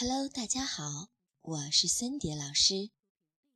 [0.00, 1.08] Hello，大家好，
[1.42, 2.90] 我是森蝶老师，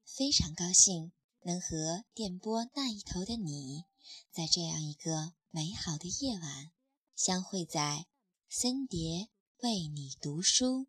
[0.04, 1.12] 非常高兴
[1.42, 3.84] 能和电波那一头的你，
[4.32, 6.72] 在这样一个美好的夜晚
[7.14, 8.06] 相会在
[8.49, 9.28] 森蝶
[9.58, 10.88] 为你读书。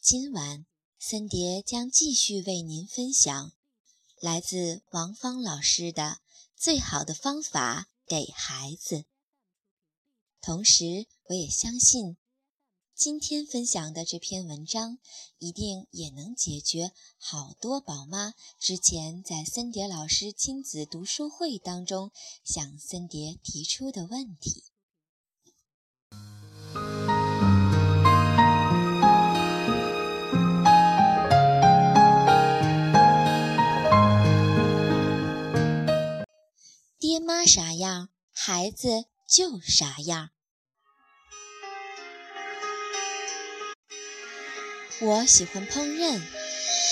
[0.00, 0.64] 今晚
[0.98, 3.52] 森蝶将继续为您分享
[4.18, 6.23] 来自王芳老师的。
[6.56, 9.04] 最好的方法给孩子。
[10.40, 12.16] 同时，我也相信，
[12.94, 14.98] 今天分享的这篇文章
[15.38, 22.12] 一定也能解决好多宝妈之前在森蝶老师亲子读书会当中
[22.44, 24.64] 向森蝶提出的问题。
[37.06, 40.30] 爹妈啥样，孩子就啥样。
[45.02, 46.18] 我喜欢烹饪，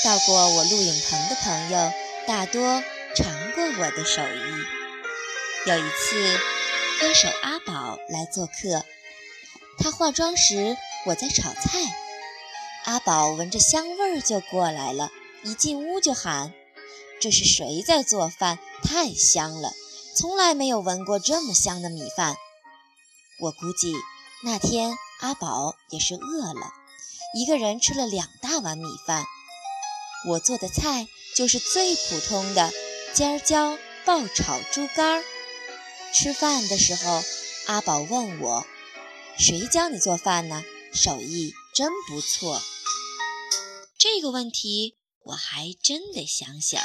[0.05, 1.91] 到过我录影棚的朋友
[2.27, 2.83] 大多
[3.17, 5.71] 尝过我的手艺。
[5.71, 6.39] 有一次，
[7.01, 8.85] 歌手阿宝来做客，
[9.79, 10.77] 他化妆时
[11.07, 11.81] 我在炒菜，
[12.85, 15.11] 阿宝闻着香味儿就过来了，
[15.43, 16.53] 一进屋就喊
[17.19, 18.59] ：“这是谁在做饭？
[18.83, 19.73] 太香了！”
[20.15, 22.37] 从来没有闻过这么香的米饭，
[23.41, 23.95] 我估计
[24.45, 26.71] 那天阿宝也是饿了，
[27.35, 29.25] 一个人吃了两大碗米饭。
[30.29, 32.71] 我做的菜就是最普通的
[33.15, 35.25] 尖椒爆炒猪肝。
[36.13, 37.23] 吃饭的时候，
[37.67, 38.67] 阿宝问我
[39.39, 40.63] ：“谁教你做饭呢？
[40.93, 42.61] 手艺真不错。”
[43.99, 46.79] 这个问题我还真得想想。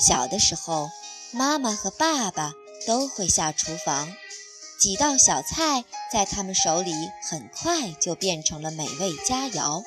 [0.00, 0.90] 小的时候。
[1.30, 2.54] 妈妈和爸爸
[2.86, 4.14] 都会下厨房，
[4.80, 6.92] 几道小菜在他们手里
[7.28, 9.84] 很快就变成了美味佳肴。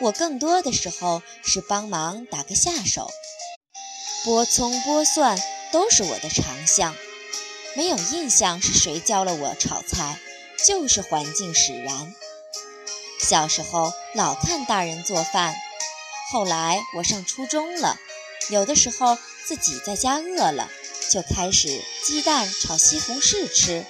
[0.00, 3.10] 我更多的时候是帮忙打个下手，
[4.24, 5.38] 剥葱剥蒜
[5.72, 6.94] 都是我的长项。
[7.74, 10.18] 没有印象是谁教了我炒菜，
[10.66, 12.14] 就是环境使然。
[13.18, 15.54] 小时候老看大人做饭，
[16.32, 17.96] 后来我上初中了，
[18.50, 19.16] 有的时候。
[19.42, 20.70] 自己在家饿了，
[21.10, 23.84] 就开始鸡蛋炒西红柿吃。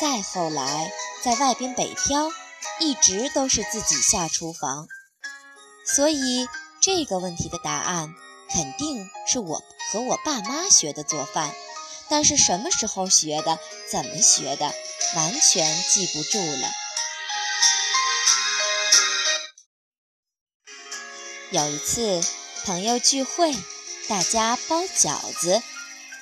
[0.00, 0.90] 再后来，
[1.22, 2.32] 在外边北漂，
[2.80, 4.88] 一直都是自己下厨房。
[5.86, 6.48] 所以
[6.80, 8.12] 这个问题的答案
[8.50, 11.54] 肯定是我和我爸妈学的做饭，
[12.08, 14.74] 但是什么时候学的，怎么学的，
[15.14, 16.68] 完全记不住了。
[21.52, 22.20] 有一次
[22.64, 23.54] 朋友聚会。
[24.08, 25.60] 大家包饺子，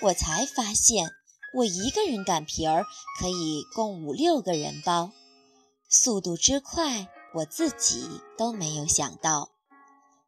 [0.02, 1.08] 我才发现
[1.54, 2.84] 我一个人擀皮儿
[3.20, 5.12] 可以供五六个人包，
[5.88, 9.50] 速度之快，我自己都没有想到。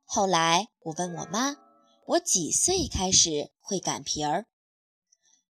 [0.04, 1.56] 后来我问我妈，
[2.06, 4.46] 我几岁开始会擀皮儿？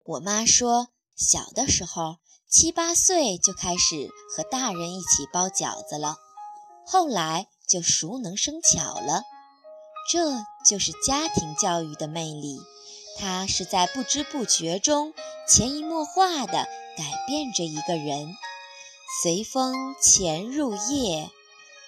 [0.04, 2.18] 我妈说，小的时候
[2.48, 6.16] 七八岁就开始和大人一起包饺子了，
[6.86, 9.22] 后来就熟能生巧了。
[10.08, 12.58] 这就是家庭教育的魅力，
[13.18, 15.12] 它是在不知不觉中
[15.48, 16.52] 潜移默化地
[16.96, 18.34] 改变着一个人。
[19.22, 21.30] 随风潜入夜，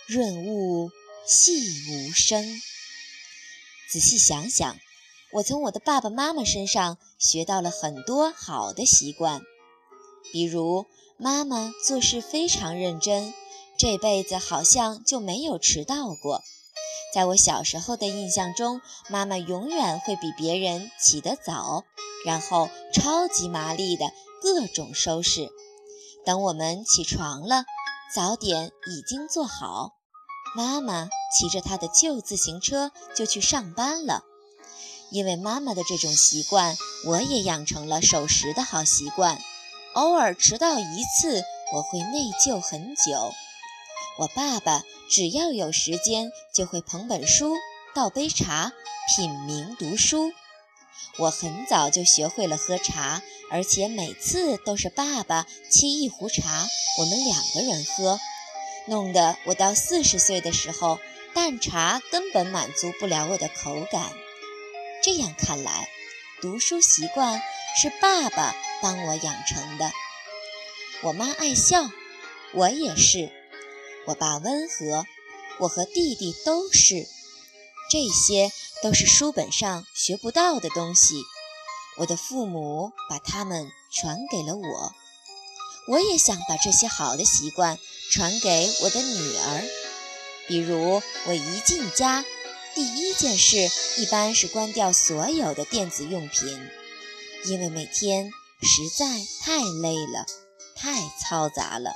[0.07, 0.91] 润物
[1.27, 2.61] 细无声。
[3.91, 4.77] 仔细想想，
[5.33, 9.43] 我从我的爸爸妈妈身上学到了很多好的习惯，
[10.33, 10.87] 比如
[11.19, 13.33] 妈妈做事非常认真，
[13.79, 16.43] 这辈子好像就没有迟到过。
[17.15, 21.85] 在我小时候的印象中，妈妈永远会比别人起得早，
[22.27, 25.49] 然后超级麻利的各种收拾。
[26.25, 27.65] 等我们起床了，
[28.15, 29.93] 早点已经做好，
[30.55, 34.25] 妈妈骑着她的旧自行车就去上班了。
[35.11, 36.77] 因为妈妈的这种习惯，
[37.07, 39.41] 我也养成了守时的好习惯。
[39.95, 43.33] 偶尔迟到一次，我会内疚很久。
[44.19, 47.55] 我爸爸只要有时间，就会捧本书，
[47.95, 48.73] 倒杯茶，
[49.15, 50.33] 品茗读书。
[51.19, 56.67] 我很早就学会了喝茶，而且每次都是爸爸沏一壶茶，
[56.99, 58.19] 我们两个人喝，
[58.89, 60.99] 弄得我到四十岁的时候，
[61.33, 64.11] 淡茶根本满足不了我的口感。
[65.01, 65.89] 这样看来，
[66.43, 67.41] 读书习惯
[67.81, 69.93] 是爸爸帮我养成的。
[71.03, 71.89] 我妈爱笑，
[72.53, 73.38] 我也是。
[74.09, 75.05] 我爸温和，
[75.61, 77.07] 我和弟弟都是，
[77.91, 78.51] 这些
[78.83, 81.23] 都是书本上学不到的东西。
[81.99, 84.95] 我的父母把它们传给了我，
[85.89, 87.79] 我也想把这些好的习惯
[88.11, 89.65] 传给我的女儿。
[90.47, 92.25] 比如，我一进家，
[92.75, 93.69] 第一件事
[93.99, 96.59] 一般是关掉所有的电子用品，
[97.45, 98.33] 因为每天
[98.63, 100.25] 实在太累了，
[100.75, 101.93] 太嘈杂了。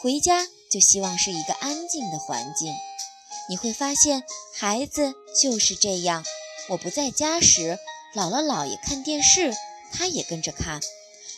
[0.00, 2.72] 回家就希望是一个安静的环境。
[3.48, 4.24] 你会发现，
[4.54, 6.24] 孩子就是这样。
[6.68, 7.78] 我不在家时，
[8.14, 9.54] 姥姥姥爷看电视，
[9.92, 10.80] 他也跟着看；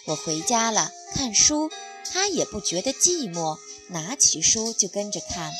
[0.06, 1.70] 我回家了，看书，
[2.12, 3.56] 他也不觉得寂寞，
[3.90, 5.52] 拿起书就跟着看。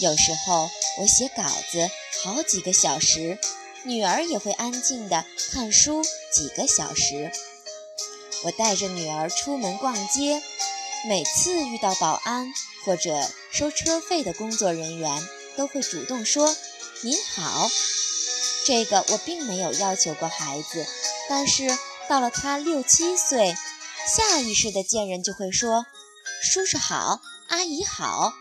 [0.00, 0.68] 有时候
[0.98, 1.42] 我写稿
[1.72, 1.90] 子
[2.22, 3.38] 好几个小时，
[3.84, 7.32] 女儿也会安静地看书几个小时。
[8.44, 10.42] 我带着女儿出门逛街，
[11.08, 12.52] 每次遇到保安
[12.84, 15.22] 或者收车费的工作人员，
[15.56, 16.52] 都会主动说
[17.02, 17.70] “您好”。
[18.66, 20.84] 这个我并没有要求过孩子，
[21.28, 23.54] 但是到了他六七岁，
[24.08, 25.86] 下意识的见人就会说
[26.42, 28.32] “叔叔好，阿姨好”。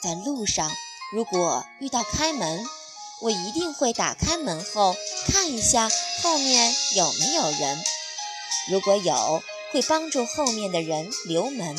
[0.00, 0.70] 在路上，
[1.12, 2.64] 如果遇到开门，
[3.20, 4.94] 我一定会打开门后
[5.26, 5.90] 看一下
[6.22, 7.82] 后面有没有人，
[8.70, 11.76] 如果有，会帮助后面的人留门。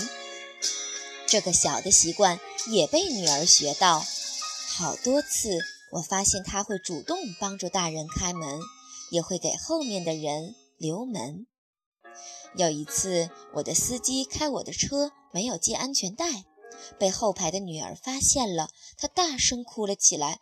[1.28, 4.04] 这个小的习惯也被女儿学到，
[4.78, 5.60] 好多次，
[5.92, 8.60] 我发现她会主动帮助大人开门，
[9.12, 11.46] 也会给后面的人留门。
[12.56, 16.46] 有一次，我的司机开我的车没有系安全带。
[16.98, 20.40] 被后排的女儿发现了，她大声哭了起来：“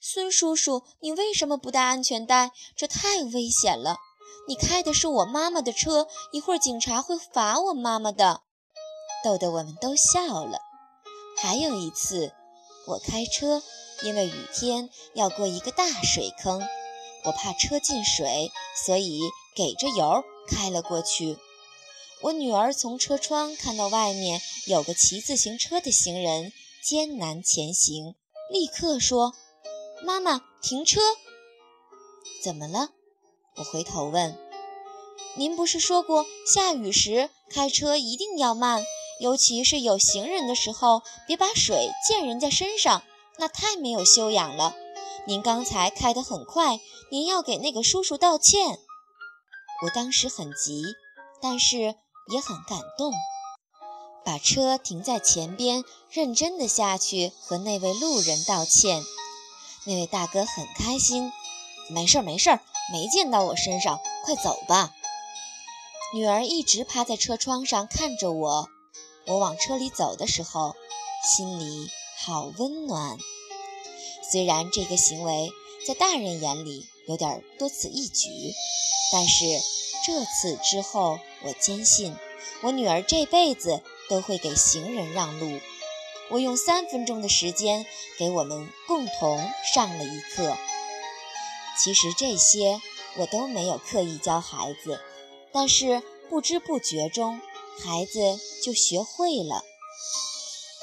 [0.00, 2.52] 孙叔叔，你为什么不戴安全带？
[2.74, 3.98] 这太危险了！
[4.46, 8.42] 你开的是我妈妈的车，一会儿警察会罚我妈妈的。”
[9.24, 10.58] 逗得我们都笑了。
[11.36, 12.32] 还有一次，
[12.86, 13.62] 我开车，
[14.02, 16.62] 因为雨天要过一个大水坑，
[17.24, 18.52] 我怕车进水，
[18.84, 19.20] 所以
[19.56, 21.38] 给着油开了过去。
[22.22, 26.52] 我女儿从车窗看到外面有个骑自行车的行人
[26.82, 28.14] 艰难前行，
[28.50, 29.34] 立刻说
[30.04, 31.00] ：“妈妈，停车！”
[32.42, 32.90] 怎么了？
[33.56, 34.38] 我回头问
[35.36, 38.84] ：“您不是说过下雨时开车一定要慢，
[39.20, 43.02] 尤其是有行人的时候，别把水溅人家身上，
[43.38, 44.74] 那太没有修养了。
[45.26, 46.80] 您刚才开得很快，
[47.10, 48.78] 您要给那个叔叔道歉。”
[49.82, 50.84] 我当时很急，
[51.40, 51.96] 但是。
[52.32, 53.12] 也很感动，
[54.24, 59.02] 把车停在前边，认真的下去和那位路人道歉。
[59.84, 61.30] 那位大哥很开心，
[61.90, 62.62] 没事儿没事儿，
[62.92, 64.94] 没溅到我身上，快走吧。
[66.14, 68.68] 女儿一直趴在车窗上看着我，
[69.26, 70.74] 我往车里走的时候，
[71.22, 71.90] 心里
[72.24, 73.18] 好温暖。
[74.30, 75.50] 虽然这个行为
[75.86, 78.28] 在大人眼里有点多此一举，
[79.12, 79.44] 但是。
[80.06, 82.14] 这次之后，我坚信
[82.60, 83.80] 我女儿这辈子
[84.10, 85.58] 都会给行人让路。
[86.28, 87.86] 我用三分钟的时间
[88.18, 90.58] 给我们共同上了一课。
[91.76, 92.80] 其实这些
[93.16, 95.00] 我都没有刻意教孩子，
[95.52, 97.40] 但是不知不觉中，
[97.84, 99.62] 孩子就学会了。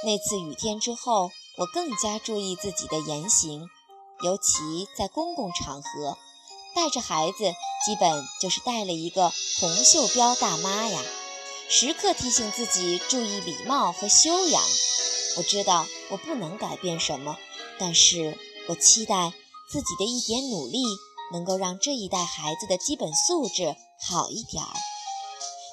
[0.03, 3.67] 那次雨天之后，我更加注意自己的言行，
[4.23, 6.18] 尤其在公共场合。
[6.73, 7.54] 带着孩子，
[7.85, 11.01] 基本就是带了一个红袖标大妈呀，
[11.69, 14.63] 时刻提醒自己注意礼貌和修养。
[15.37, 17.37] 我知道我不能改变什么，
[17.77, 18.37] 但是
[18.68, 19.33] 我期待
[19.71, 20.83] 自己的一点努力
[21.31, 24.73] 能够让这一代孩子的基本素质好一点儿。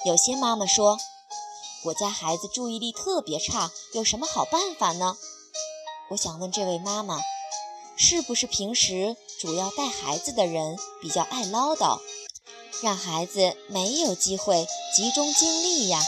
[0.05, 0.97] 有些妈妈说，
[1.83, 5.17] 我家孩子注意力特别差，有什么好办法呢？
[6.11, 7.19] 我想问这位妈妈。
[8.01, 11.99] 是不是平时主要带孩子的人比较爱唠叨，
[12.81, 14.65] 让孩子没有机会
[14.95, 16.01] 集中精力呀？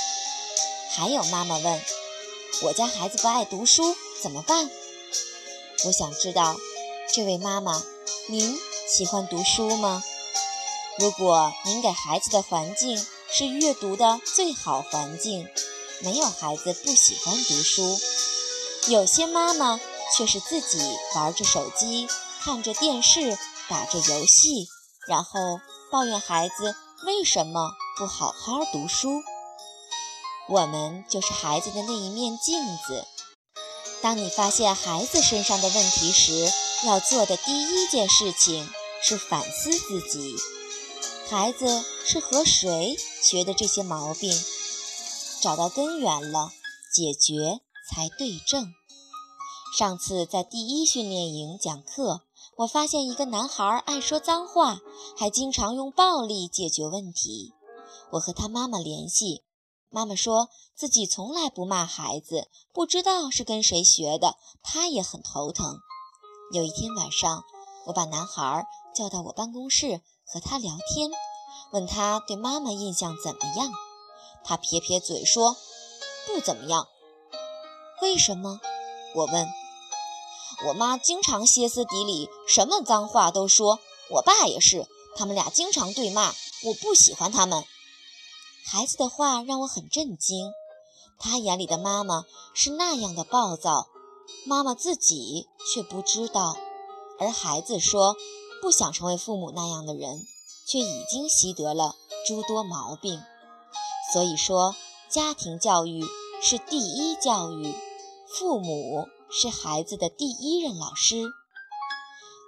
[0.91, 1.81] 还有妈妈问，
[2.63, 4.71] 我家孩子不爱读书怎么办？
[5.83, 6.55] 我想知道，
[7.13, 7.83] 这位妈妈，
[8.29, 10.01] 您喜欢读书吗？
[10.97, 15.45] 如果您给孩子的环境是阅读的最好环境，
[16.01, 17.99] 没有孩子不喜欢读书。
[18.87, 19.79] 有些妈妈。
[20.13, 20.77] 却是自己
[21.15, 22.05] 玩着手机，
[22.41, 23.37] 看着电视，
[23.69, 24.67] 打着游戏，
[25.07, 26.75] 然后抱怨孩子
[27.05, 29.23] 为什么不好好读书。
[30.49, 33.05] 我们就是孩子的那一面镜子。
[34.01, 36.51] 当你发现孩子身上的问题时，
[36.83, 38.67] 要做的第一件事情
[39.03, 40.35] 是反思自己：
[41.29, 44.33] 孩子是和谁学的这些毛病？
[45.41, 46.51] 找到根源了，
[46.91, 48.73] 解决才对症。
[49.77, 52.21] 上次在第一训练营讲课，
[52.57, 54.79] 我发现一个男孩爱说脏话，
[55.15, 57.53] 还经常用暴力解决问题。
[58.13, 59.43] 我和他妈妈联系，
[59.89, 65.77] 妈妈说自己从来不骂孩子，不知道是跟谁学的，他也很头疼。
[66.53, 67.45] 有一天晚上，
[67.85, 71.09] 我把男孩叫到我办公室和他聊天，
[71.71, 73.71] 问他对妈妈印象怎么样。
[74.43, 75.55] 他撇撇嘴说
[76.27, 76.89] ：“不怎么样。”
[78.03, 78.59] 为什么？
[79.15, 79.47] 我问。
[80.67, 83.79] 我妈经常歇斯底里，什么脏话都说。
[84.09, 86.33] 我爸也是，他们俩经常对骂。
[86.65, 87.63] 我不喜欢他们。
[88.65, 90.51] 孩子的话让我很震惊。
[91.17, 93.87] 他眼里的妈妈是那样的暴躁，
[94.45, 96.57] 妈妈自己却不知道。
[97.19, 98.15] 而孩子说
[98.61, 100.25] 不想成为父母那样的人，
[100.67, 101.95] 却已经习得了
[102.27, 103.21] 诸多毛病。
[104.13, 104.75] 所以说，
[105.09, 106.03] 家庭教育
[106.41, 107.75] 是第一教育，
[108.27, 109.07] 父母。
[109.33, 111.23] 是孩子的第一任老师。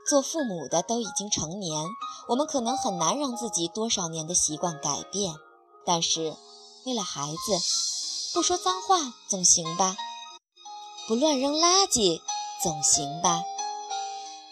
[0.09, 1.87] 做父母的都已经成年，
[2.27, 5.33] 我们可能很难让自己多少年的习惯改变。
[5.85, 6.35] 但是，
[6.85, 7.57] 为了孩子，
[8.33, 9.95] 不说脏话总行吧？
[11.07, 12.21] 不乱扔垃圾
[12.61, 13.43] 总行吧？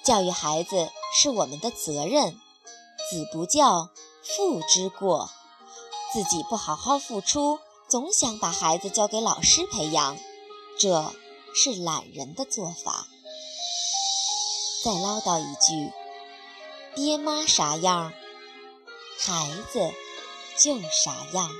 [0.03, 2.34] 教育孩子是我们的责任，
[3.10, 3.89] 子不教，
[4.24, 5.29] 父之过。
[6.13, 10.17] 自己不好好付出，总想把孩子交给老师培养，
[10.77, 11.13] 这。
[11.53, 13.08] 是懒人的做法。
[14.86, 15.91] 再唠叨一句：
[16.96, 18.13] 爹妈啥样，
[19.20, 19.91] 孩子
[20.58, 21.51] 就啥样。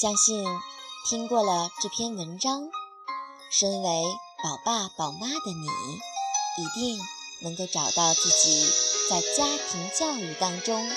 [0.00, 0.42] 相信
[1.06, 2.70] 听过了这篇文章。
[3.50, 4.02] 身为
[4.42, 5.66] 宝爸宝妈的你，
[6.56, 6.98] 一定
[7.42, 8.66] 能够找到自己
[9.10, 10.88] 在家庭教育当中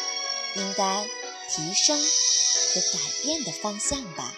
[0.55, 1.05] 应该
[1.50, 4.33] 提升和改变的方向吧。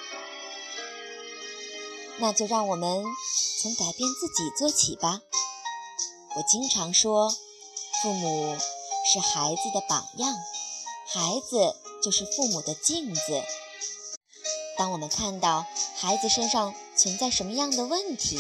[2.18, 3.04] 那就让我们
[3.62, 5.22] 从改变自己做起吧。
[6.38, 7.30] 我经常说，
[8.02, 8.58] 父母
[9.14, 10.34] 是孩子的榜样，
[11.14, 13.44] 孩子就是父母的镜子。
[14.78, 15.66] 当我们看到
[15.96, 18.38] 孩子身上存在什么样的问题，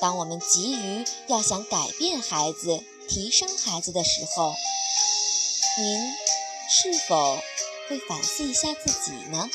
[0.00, 4.54] 当我们急于要想改变孩子、提升孩子的时候，
[5.78, 6.12] 您
[6.68, 7.38] 是否
[7.88, 9.48] 会反思一下自己呢？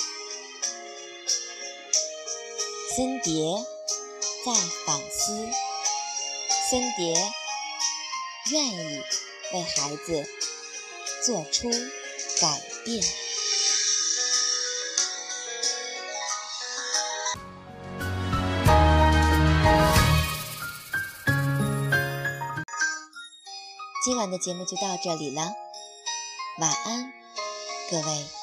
[2.95, 3.63] 森蝶
[4.45, 4.53] 在
[4.85, 5.50] 反思，
[6.69, 7.31] 森蝶
[8.51, 9.01] 愿意
[9.53, 10.27] 为孩子
[11.25, 11.69] 做出
[12.41, 13.03] 改变。
[24.03, 25.41] 今晚的节目就到这里了，
[26.60, 27.13] 晚安，
[27.89, 28.42] 各位。